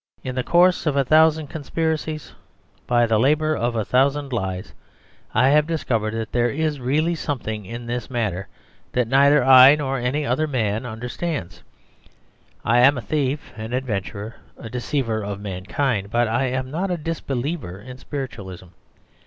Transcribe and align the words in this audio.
In 0.23 0.33
the 0.33 0.43
course 0.43 0.87
of 0.87 0.95
a 0.95 1.05
thousand 1.05 1.45
conspiracies, 1.49 2.33
by 2.87 3.05
the 3.05 3.19
labour 3.19 3.55
of 3.55 3.75
a 3.75 3.85
thousand 3.85 4.33
lies, 4.33 4.73
I 5.31 5.49
have 5.49 5.67
discovered 5.67 6.15
that 6.15 6.31
there 6.31 6.49
is 6.49 6.79
really 6.79 7.13
something 7.13 7.67
in 7.67 7.85
this 7.85 8.09
matter 8.09 8.47
that 8.93 9.07
neither 9.07 9.43
I 9.43 9.75
nor 9.75 9.99
any 9.99 10.25
other 10.25 10.47
man 10.47 10.87
understands. 10.87 11.61
I 12.65 12.79
am 12.79 12.97
a 12.97 13.01
thief, 13.01 13.51
an 13.55 13.73
adventurer, 13.73 14.37
a 14.57 14.71
deceiver 14.71 15.23
of 15.23 15.39
mankind, 15.39 16.09
but 16.09 16.27
I 16.27 16.45
am 16.45 16.71
not 16.71 16.89
a 16.89 16.97
disbeliever 16.97 17.79
in 17.79 17.99
spiritualism. 17.99 18.69